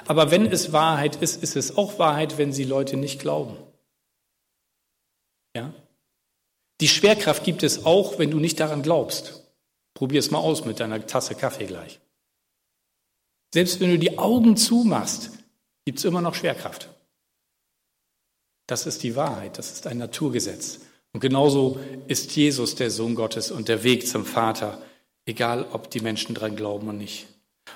[0.06, 3.56] Aber wenn es Wahrheit ist, ist es auch Wahrheit, wenn sie Leute nicht glauben.
[5.56, 5.72] Ja?
[6.80, 9.44] Die Schwerkraft gibt es auch, wenn du nicht daran glaubst.
[9.94, 12.00] Probier es mal aus mit deiner Tasse Kaffee gleich.
[13.52, 15.30] Selbst wenn du die Augen zumachst,
[15.84, 16.88] gibt es immer noch Schwerkraft.
[18.66, 20.80] Das ist die Wahrheit, das ist ein Naturgesetz.
[21.12, 24.82] Und genauso ist Jesus der Sohn Gottes und der Weg zum Vater,
[25.26, 27.28] egal ob die Menschen dran glauben oder nicht.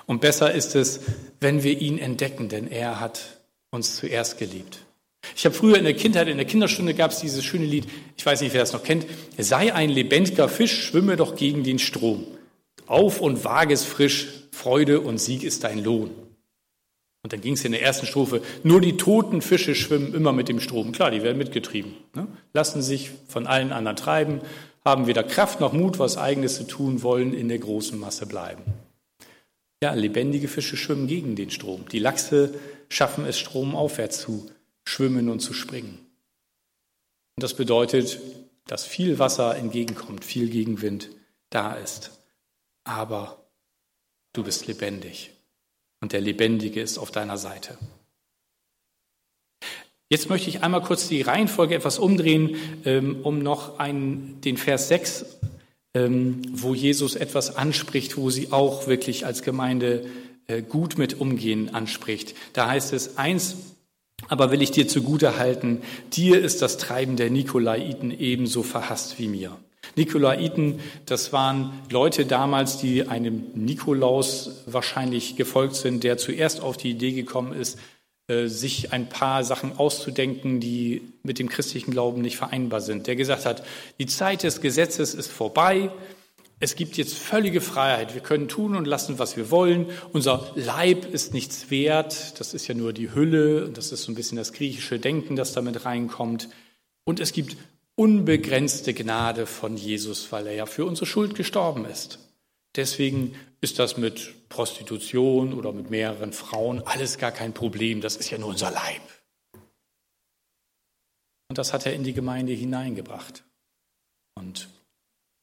[0.05, 0.99] Und besser ist es,
[1.39, 3.39] wenn wir ihn entdecken, denn er hat
[3.71, 4.79] uns zuerst geliebt.
[5.35, 8.25] Ich habe früher in der Kindheit, in der Kinderstunde gab es dieses schöne Lied, ich
[8.25, 9.05] weiß nicht, wer das noch kennt,
[9.37, 12.25] sei ein lebendiger Fisch, schwimme doch gegen den Strom.
[12.87, 16.11] Auf und wage es frisch, Freude und Sieg ist dein Lohn.
[17.21, 20.47] Und dann ging es in der ersten Strophe, nur die toten Fische schwimmen immer mit
[20.47, 20.93] dem Strom.
[20.93, 22.27] Klar, die werden mitgetrieben, ne?
[22.53, 24.41] lassen sich von allen anderen treiben,
[24.85, 28.63] haben weder Kraft noch Mut, was eigenes zu tun, wollen in der großen Masse bleiben.
[29.83, 31.85] Ja, lebendige Fische schwimmen gegen den Strom.
[31.91, 32.53] Die Lachse
[32.89, 34.49] schaffen es, stromaufwärts zu
[34.89, 35.99] schwimmen und zu springen.
[37.35, 38.19] Und das bedeutet,
[38.65, 41.09] dass viel Wasser entgegenkommt, viel Gegenwind
[41.51, 42.19] da ist.
[42.83, 43.45] Aber
[44.33, 45.31] du bist lebendig
[46.01, 47.77] und der Lebendige ist auf deiner Seite.
[50.09, 54.87] Jetzt möchte ich einmal kurz die Reihenfolge etwas umdrehen, ähm, um noch einen, den Vers
[54.87, 55.37] 6,
[55.93, 60.07] ähm, wo Jesus etwas anspricht, wo sie auch wirklich als Gemeinde
[60.47, 62.33] äh, gut mit umgehen anspricht.
[62.53, 63.55] Da heißt es, eins
[64.29, 65.81] aber will ich dir zugute halten,
[66.13, 69.57] dir ist das Treiben der Nikolaiten ebenso verhasst wie mir.
[69.95, 76.91] Nikolaiten, das waren Leute damals, die einem Nikolaus wahrscheinlich gefolgt sind, der zuerst auf die
[76.91, 77.77] Idee gekommen ist,
[78.27, 83.07] äh, sich ein paar Sachen auszudenken, die mit dem christlichen Glauben nicht vereinbar sind.
[83.07, 83.63] Der gesagt hat,
[83.97, 85.91] die Zeit des Gesetzes ist vorbei,
[86.59, 88.13] es gibt jetzt völlige Freiheit.
[88.13, 89.87] Wir können tun und lassen, was wir wollen.
[90.11, 92.39] Unser Leib ist nichts wert.
[92.39, 93.69] Das ist ja nur die Hülle.
[93.69, 96.49] Das ist so ein bisschen das griechische Denken, das damit reinkommt.
[97.05, 97.55] Und es gibt
[97.95, 102.19] unbegrenzte Gnade von Jesus, weil er ja für unsere Schuld gestorben ist.
[102.75, 108.01] Deswegen ist das mit Prostitution oder mit mehreren Frauen alles gar kein Problem.
[108.01, 109.01] Das ist ja nur unser Leib.
[111.47, 113.43] Und das hat er in die Gemeinde hineingebracht.
[114.35, 114.69] Und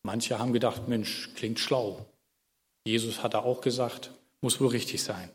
[0.06, 2.06] manche haben gedacht, Mensch, klingt schlau.
[2.86, 5.30] Jesus hat da auch gesagt, muss wohl richtig sein.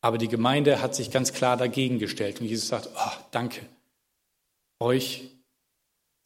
[0.00, 2.40] Aber die Gemeinde hat sich ganz klar dagegen gestellt.
[2.40, 3.60] Und Jesus sagt, oh, danke.
[4.80, 5.28] Euch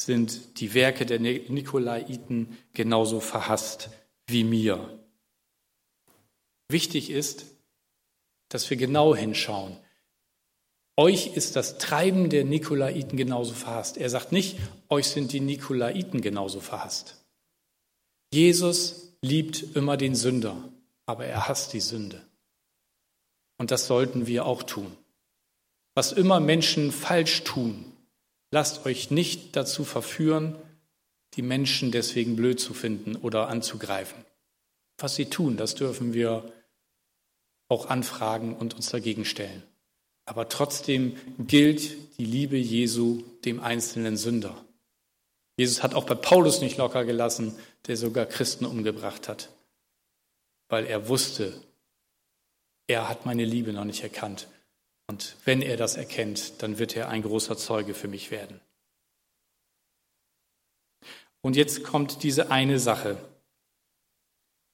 [0.01, 3.91] sind die Werke der Nikolaiten genauso verhasst
[4.27, 4.99] wie mir.
[6.69, 7.47] Wichtig ist,
[8.49, 9.77] dass wir genau hinschauen.
[10.97, 13.97] Euch ist das Treiben der Nikolaiten genauso verhasst.
[13.97, 14.59] Er sagt nicht,
[14.91, 17.22] euch sind die Nikolaiten genauso verhasst.
[18.33, 20.57] Jesus liebt immer den Sünder,
[21.07, 22.23] aber er hasst die Sünde.
[23.59, 24.97] Und das sollten wir auch tun.
[25.95, 27.93] Was immer Menschen falsch tun,
[28.51, 30.57] lasst euch nicht dazu verführen,
[31.35, 34.25] die Menschen deswegen blöd zu finden oder anzugreifen.
[34.99, 36.51] Was sie tun, das dürfen wir
[37.69, 39.63] auch anfragen und uns dagegen stellen.
[40.25, 44.65] Aber trotzdem gilt die Liebe Jesu dem einzelnen Sünder.
[45.63, 49.49] Jesus hat auch bei Paulus nicht locker gelassen, der sogar Christen umgebracht hat,
[50.69, 51.53] weil er wusste,
[52.89, 54.49] er hat meine Liebe noch nicht erkannt.
[55.07, 58.61] Und wenn er das erkennt, dann wird er ein großer Zeuge für mich werden.
[61.43, 63.19] Und jetzt kommt diese eine Sache.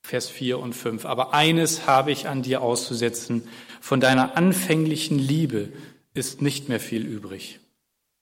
[0.01, 1.05] Vers 4 und 5.
[1.05, 3.47] Aber eines habe ich an dir auszusetzen.
[3.83, 5.71] Von deiner anfänglichen Liebe
[6.15, 7.61] ist nicht mehr viel übrig.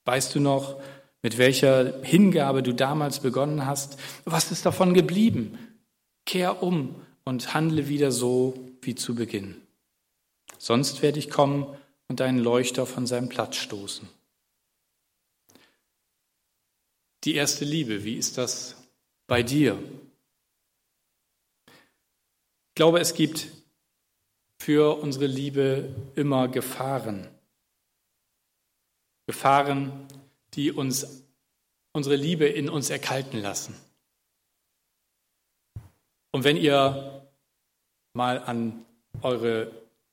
[0.05, 0.81] Weißt du noch,
[1.27, 3.99] mit welcher Hingabe du damals begonnen hast?
[4.27, 5.59] Was ist davon geblieben?
[6.25, 9.61] Kehr um und handle wieder so wie zu Beginn.
[10.57, 11.67] Sonst werde ich kommen
[12.07, 14.09] und deinen Leuchter von seinem Platz stoßen.
[17.25, 18.77] Die erste Liebe, wie ist das
[19.27, 19.83] bei dir?
[21.67, 23.49] Ich glaube, es gibt
[24.61, 27.27] für unsere Liebe immer Gefahren.
[29.27, 30.07] Gefahren,
[30.57, 31.25] die uns
[31.93, 33.75] unsere Liebe in uns erkalten lassen.
[36.33, 37.27] Und wenn ihr
[38.13, 38.85] mal an
[39.23, 39.71] eure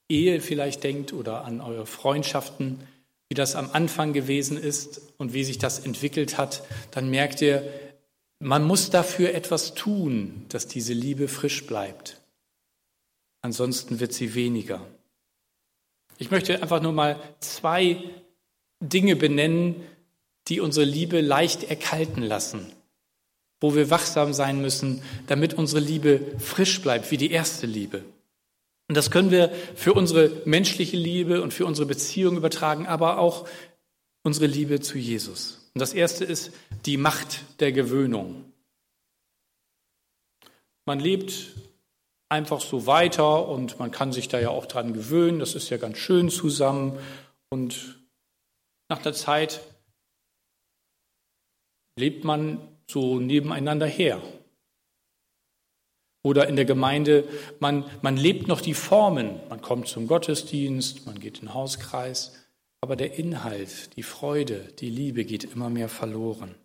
[0.08, 2.80] Ehe vielleicht denkt oder an eure Freundschaften,
[3.30, 7.68] wie das am Anfang gewesen ist und wie sich das entwickelt hat, dann merkt ihr,
[8.40, 12.22] man muss dafür etwas tun, dass diese Liebe frisch bleibt.
[13.42, 14.86] Ansonsten wird sie weniger.
[16.18, 18.04] Ich möchte einfach nur mal zwei
[18.80, 19.76] Dinge benennen,
[20.48, 22.72] die unsere Liebe leicht erkalten lassen,
[23.62, 28.04] wo wir wachsam sein müssen, damit unsere Liebe frisch bleibt wie die erste Liebe.
[28.90, 33.48] Und das können wir für unsere menschliche Liebe und für unsere Beziehung übertragen, aber auch
[34.24, 35.70] unsere Liebe zu Jesus.
[35.74, 36.52] Und das erste ist
[36.86, 38.46] die Macht der Gewöhnung.
[40.86, 41.54] Man lebt
[42.30, 45.40] einfach so weiter und man kann sich da ja auch dran gewöhnen.
[45.40, 47.00] Das ist ja ganz schön zusammen.
[47.50, 48.00] Und
[48.90, 49.62] nach der Zeit
[51.96, 54.22] lebt man so nebeneinander her.
[56.24, 57.28] Oder in der Gemeinde,
[57.60, 59.40] man, man lebt noch die Formen.
[59.50, 62.34] Man kommt zum Gottesdienst, man geht in den Hauskreis,
[62.80, 66.56] aber der Inhalt, die Freude, die Liebe geht immer mehr verloren.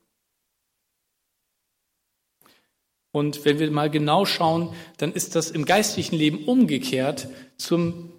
[3.11, 8.13] Und wenn wir mal genau schauen, dann ist das im geistlichen Leben umgekehrt zum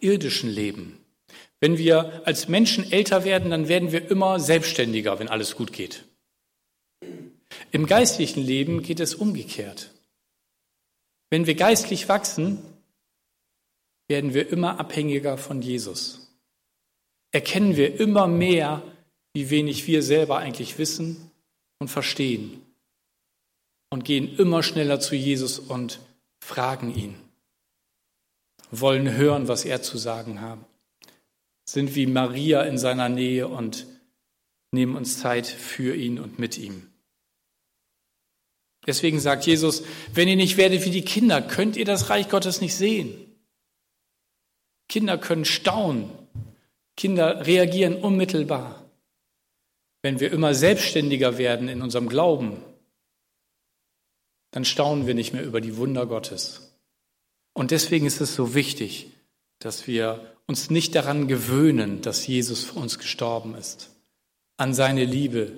[0.00, 1.01] irdischen Leben.
[1.62, 6.04] Wenn wir als Menschen älter werden, dann werden wir immer selbstständiger, wenn alles gut geht.
[7.70, 9.92] Im geistlichen Leben geht es umgekehrt.
[11.30, 12.58] Wenn wir geistlich wachsen,
[14.08, 16.34] werden wir immer abhängiger von Jesus.
[17.30, 18.82] Erkennen wir immer mehr,
[19.32, 21.30] wie wenig wir selber eigentlich wissen
[21.78, 22.60] und verstehen.
[23.88, 26.00] Und gehen immer schneller zu Jesus und
[26.40, 27.14] fragen ihn.
[28.72, 30.58] Wollen hören, was er zu sagen hat
[31.72, 33.86] sind wie Maria in seiner Nähe und
[34.72, 36.92] nehmen uns Zeit für ihn und mit ihm.
[38.86, 39.82] Deswegen sagt Jesus,
[40.12, 43.14] wenn ihr nicht werdet wie die Kinder, könnt ihr das Reich Gottes nicht sehen.
[44.88, 46.10] Kinder können staunen.
[46.94, 48.90] Kinder reagieren unmittelbar.
[50.02, 52.62] Wenn wir immer selbstständiger werden in unserem Glauben,
[54.50, 56.76] dann staunen wir nicht mehr über die Wunder Gottes.
[57.54, 59.10] Und deswegen ist es so wichtig,
[59.58, 63.88] dass wir uns nicht daran gewöhnen, dass Jesus für uns gestorben ist,
[64.58, 65.50] an seine Liebe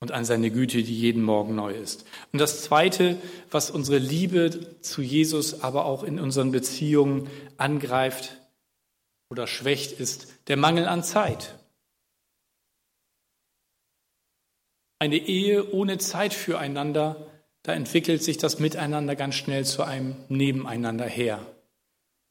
[0.00, 2.04] und an seine Güte, die jeden Morgen neu ist.
[2.30, 3.16] Und das Zweite,
[3.50, 8.36] was unsere Liebe zu Jesus, aber auch in unseren Beziehungen angreift
[9.30, 11.58] oder schwächt, ist der Mangel an Zeit.
[14.98, 17.30] Eine Ehe ohne Zeit füreinander,
[17.62, 21.40] da entwickelt sich das Miteinander ganz schnell zu einem Nebeneinander her.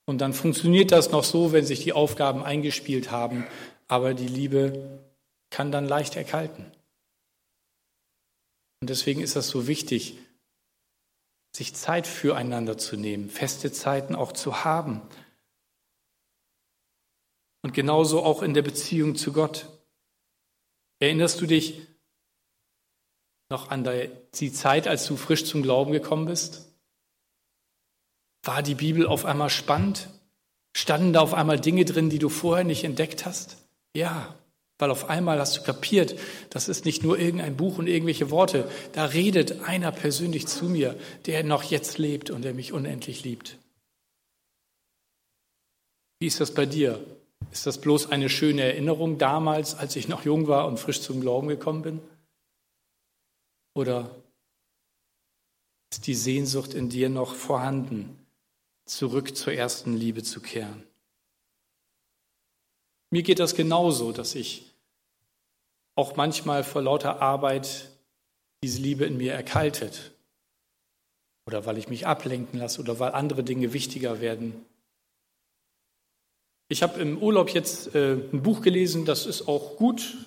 [0.08, 3.46] Und dann funktioniert das noch so, wenn sich die Aufgaben eingespielt haben,
[3.89, 5.04] aber die Liebe
[5.50, 6.65] kann dann leicht erkalten.
[8.80, 10.18] Und deswegen ist das so wichtig,
[11.53, 15.01] sich Zeit füreinander zu nehmen, feste Zeiten auch zu haben.
[17.64, 19.68] Und genauso auch in der Beziehung zu Gott.
[20.99, 21.82] Erinnerst du dich
[23.49, 23.84] noch an
[24.36, 26.66] die Zeit, als du frisch zum Glauben gekommen bist?
[28.48, 30.08] War die Bibel auf einmal spannend?
[30.74, 33.58] Standen da auf einmal Dinge drin, die du vorher nicht entdeckt hast?
[33.93, 34.36] Ja,
[34.78, 36.18] weil auf einmal hast du kapiert,
[36.50, 38.72] das ist nicht nur irgendein Buch und irgendwelche Worte.
[38.93, 43.58] Da redet einer persönlich zu mir, der noch jetzt lebt und der mich unendlich liebt.
[46.20, 47.04] Wie ist das bei dir?
[47.52, 51.20] Ist das bloß eine schöne Erinnerung damals, als ich noch jung war und frisch zum
[51.20, 52.00] Glauben gekommen bin?
[53.76, 54.10] Oder
[55.91, 58.18] ist die Sehnsucht in dir noch vorhanden,
[58.89, 60.83] zurück zur ersten Liebe zu kehren.
[63.09, 64.65] Mir geht das genauso, dass ich
[65.95, 67.89] auch manchmal vor lauter Arbeit
[68.63, 70.11] diese Liebe in mir erkaltet.
[71.45, 74.65] Oder weil ich mich ablenken lasse oder weil andere Dinge wichtiger werden.
[76.69, 80.17] Ich habe im Urlaub jetzt äh, ein Buch gelesen, das ist auch gut,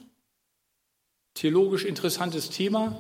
[1.35, 2.97] theologisch interessantes Thema.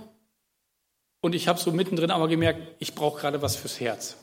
[1.22, 4.16] Und ich habe so mittendrin aber gemerkt, ich brauche gerade was fürs Herz.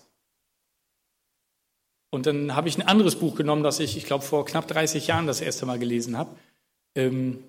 [2.10, 5.08] Und dann habe ich ein anderes Buch genommen, das ich, ich glaube, vor knapp 30
[5.08, 6.36] Jahren das erste Mal gelesen habe.
[6.96, 7.44] Ähm,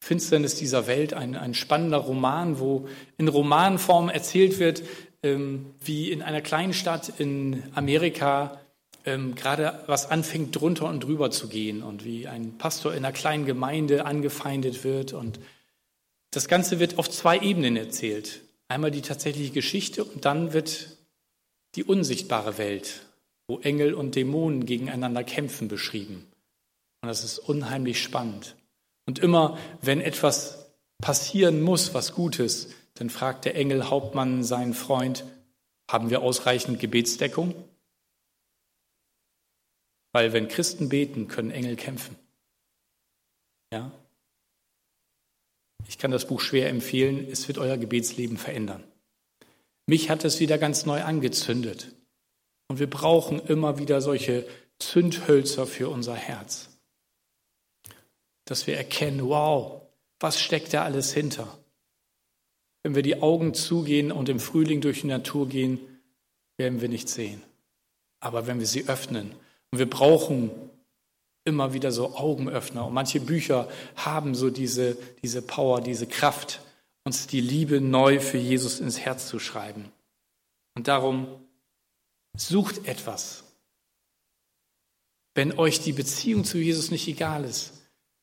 [0.00, 2.88] Finsternis dieser Welt, ein, ein spannender Roman, wo
[3.18, 4.82] in Romanform erzählt wird,
[5.22, 8.60] ähm, wie in einer kleinen Stadt in Amerika
[9.04, 13.12] ähm, gerade was anfängt drunter und drüber zu gehen und wie ein Pastor in einer
[13.12, 15.12] kleinen Gemeinde angefeindet wird.
[15.12, 15.40] Und
[16.30, 18.40] das Ganze wird auf zwei Ebenen erzählt.
[18.68, 20.96] Einmal die tatsächliche Geschichte und dann wird
[21.74, 23.02] die unsichtbare Welt,
[23.52, 26.26] wo Engel und Dämonen gegeneinander kämpfen, beschrieben.
[27.02, 28.56] Und das ist unheimlich spannend.
[29.04, 30.72] Und immer, wenn etwas
[31.02, 35.26] passieren muss, was Gutes, dann fragt der Engel Hauptmann seinen Freund,
[35.90, 37.54] haben wir ausreichend Gebetsdeckung?
[40.12, 42.16] Weil wenn Christen beten, können Engel kämpfen.
[43.70, 43.92] Ja?
[45.88, 48.82] Ich kann das Buch schwer empfehlen, es wird euer Gebetsleben verändern.
[49.84, 51.94] Mich hat es wieder ganz neu angezündet.
[52.72, 54.46] Und wir brauchen immer wieder solche
[54.78, 56.70] Zündhölzer für unser Herz.
[58.46, 59.82] Dass wir erkennen, wow,
[60.18, 61.58] was steckt da alles hinter?
[62.82, 65.80] Wenn wir die Augen zugehen und im Frühling durch die Natur gehen,
[66.56, 67.42] werden wir nichts sehen.
[68.20, 69.34] Aber wenn wir sie öffnen,
[69.70, 70.50] und wir brauchen
[71.44, 72.86] immer wieder so Augenöffner.
[72.86, 76.62] Und manche Bücher haben so diese, diese Power, diese Kraft,
[77.04, 79.92] uns die Liebe neu für Jesus ins Herz zu schreiben.
[80.74, 81.26] Und darum
[82.36, 83.44] sucht etwas.
[85.34, 87.72] Wenn euch die Beziehung zu Jesus nicht egal ist,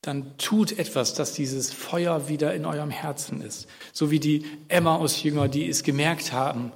[0.01, 3.67] dann tut etwas, dass dieses Feuer wieder in eurem Herzen ist.
[3.91, 6.71] So wie die Emmaus-Jünger, die es gemerkt haben,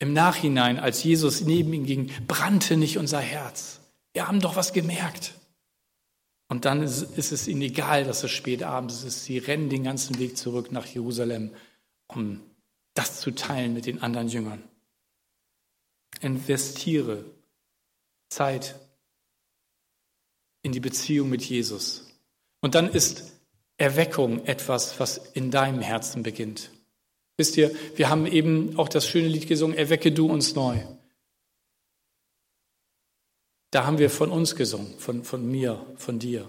[0.00, 3.80] im Nachhinein, als Jesus neben ihnen ging, brannte nicht unser Herz.
[4.12, 5.34] Wir haben doch was gemerkt.
[6.48, 9.24] Und dann ist, ist es ihnen egal, dass es spät abends ist.
[9.24, 11.50] Sie rennen den ganzen Weg zurück nach Jerusalem,
[12.08, 12.40] um
[12.94, 14.62] das zu teilen mit den anderen Jüngern.
[16.20, 17.24] Investiere
[18.28, 18.74] Zeit
[20.62, 22.08] in die Beziehung mit Jesus.
[22.60, 23.32] Und dann ist
[23.76, 26.70] Erweckung etwas, was in deinem Herzen beginnt.
[27.36, 30.78] Wisst ihr, wir haben eben auch das schöne Lied gesungen, Erwecke du uns neu.
[33.70, 36.48] Da haben wir von uns gesungen, von, von mir, von dir.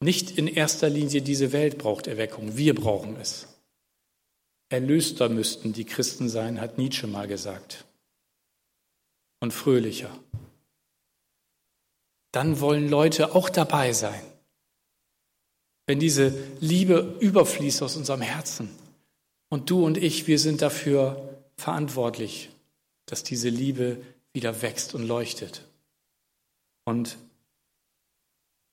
[0.00, 3.51] Nicht in erster Linie diese Welt braucht Erweckung, wir brauchen es.
[4.72, 7.84] Erlöster müssten die Christen sein, hat Nietzsche mal gesagt.
[9.40, 10.10] Und fröhlicher.
[12.32, 14.22] Dann wollen Leute auch dabei sein.
[15.86, 18.70] Wenn diese Liebe überfließt aus unserem Herzen.
[19.50, 22.48] Und du und ich, wir sind dafür verantwortlich
[23.06, 24.02] dass diese Liebe
[24.32, 25.66] wieder wächst und leuchtet.
[26.84, 27.18] Und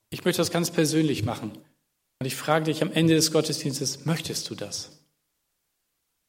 [0.09, 1.51] ich möchte das ganz persönlich machen.
[2.19, 4.98] Und ich frage dich am Ende des Gottesdienstes, möchtest du das?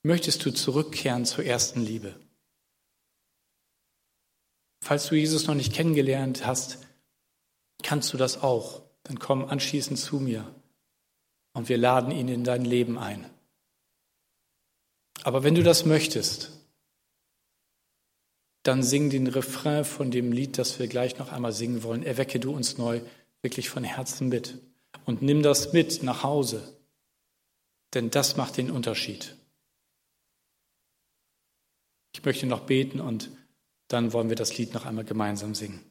[0.02, 2.18] Möchtest du zurückkehren zur ersten Liebe?
[4.82, 6.78] Falls du Jesus noch nicht kennengelernt hast,
[7.82, 8.82] kannst du das auch.
[9.02, 10.54] Dann komm anschließend zu mir
[11.52, 13.28] und wir laden ihn in dein Leben ein.
[15.22, 16.52] Aber wenn du das möchtest,
[18.62, 22.02] dann sing den Refrain von dem Lied, das wir gleich noch einmal singen wollen.
[22.02, 23.00] Erwecke du uns neu
[23.42, 24.58] wirklich von Herzen mit
[25.06, 26.76] und nimm das mit nach Hause,
[27.94, 29.36] denn das macht den Unterschied.
[32.12, 33.30] Ich möchte noch beten und
[33.88, 35.84] dann wollen wir das Lied noch einmal gemeinsam singen.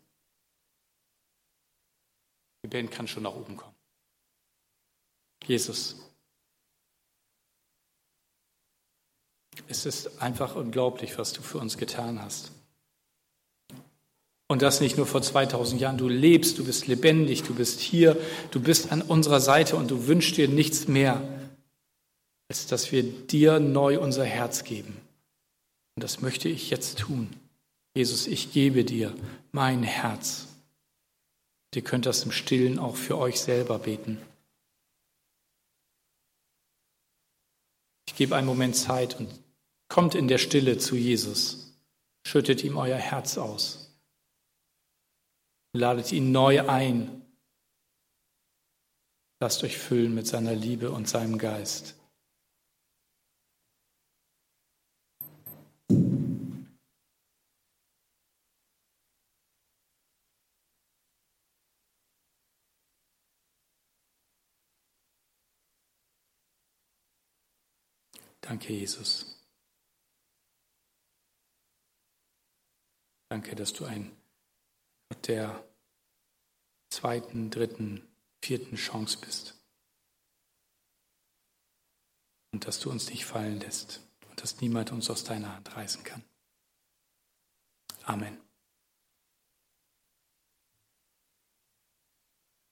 [2.64, 3.76] Die Band kann schon nach oben kommen.
[5.46, 5.96] Jesus.
[9.68, 12.52] Es ist einfach unglaublich, was du für uns getan hast.
[14.48, 15.98] Und das nicht nur vor 2000 Jahren.
[15.98, 18.20] Du lebst, du bist lebendig, du bist hier,
[18.52, 21.22] du bist an unserer Seite und du wünschst dir nichts mehr,
[22.50, 25.00] als dass wir dir neu unser Herz geben.
[26.00, 27.30] Und das möchte ich jetzt tun.
[27.94, 29.14] Jesus, ich gebe dir
[29.52, 30.48] mein Herz.
[31.76, 34.18] Ihr könnt das im Stillen auch für euch selber beten.
[38.08, 39.28] Ich gebe einen Moment Zeit und
[39.90, 41.78] kommt in der Stille zu Jesus.
[42.26, 43.94] Schüttet ihm euer Herz aus.
[45.74, 47.26] Ladet ihn neu ein.
[49.42, 51.99] Lasst euch füllen mit seiner Liebe und seinem Geist.
[68.50, 69.38] Danke, Jesus.
[73.30, 74.12] Danke, dass du ein
[75.08, 75.64] Gott der
[76.90, 78.08] zweiten, dritten,
[78.42, 79.54] vierten Chance bist.
[82.52, 86.04] Und dass du uns nicht fallen lässt und dass niemand uns aus deiner Hand reißen
[86.04, 86.24] kann.
[88.02, 88.49] Amen.